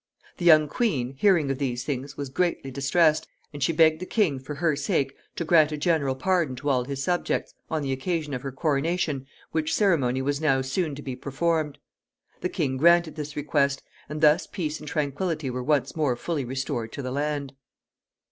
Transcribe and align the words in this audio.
The 0.37 0.45
young 0.45 0.67
queen, 0.67 1.13
hearing 1.19 1.51
of 1.51 1.59
these 1.59 1.83
things, 1.83 2.17
was 2.17 2.29
greatly 2.29 2.71
distressed, 2.71 3.27
and 3.53 3.61
she 3.61 3.71
begged 3.71 3.99
the 4.01 4.07
king, 4.07 4.39
for 4.39 4.55
her 4.55 4.75
sake, 4.75 5.15
to 5.35 5.45
grant 5.45 5.71
a 5.71 5.77
general 5.77 6.15
pardon 6.15 6.55
to 6.55 6.69
all 6.69 6.85
his 6.85 7.03
subjects, 7.03 7.53
on 7.69 7.83
the 7.83 7.91
occasion 7.91 8.33
of 8.33 8.41
her 8.41 8.51
coronation, 8.51 9.27
which 9.51 9.75
ceremony 9.75 10.23
was 10.23 10.41
now 10.41 10.61
soon 10.63 10.95
to 10.95 11.03
be 11.03 11.15
performed. 11.15 11.77
The 12.39 12.49
king 12.49 12.77
granted 12.77 13.15
this 13.15 13.35
request, 13.35 13.83
and 14.09 14.21
thus 14.21 14.47
peace 14.47 14.79
and 14.79 14.87
tranquillity 14.89 15.51
were 15.51 15.61
once 15.61 15.95
more 15.95 16.15
fully 16.15 16.45
restored 16.45 16.91
to 16.93 17.03
the 17.03 17.11
land. 17.11 17.53